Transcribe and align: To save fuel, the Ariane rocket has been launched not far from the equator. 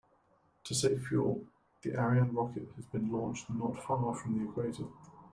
To 0.63 0.73
save 0.73 1.05
fuel, 1.05 1.45
the 1.83 1.93
Ariane 1.93 2.33
rocket 2.33 2.67
has 2.75 2.85
been 2.87 3.11
launched 3.11 3.51
not 3.51 3.83
far 3.83 4.15
from 4.15 4.39
the 4.39 4.49
equator. 4.49 4.85